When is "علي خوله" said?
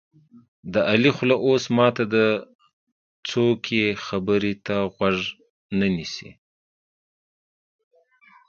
0.91-1.35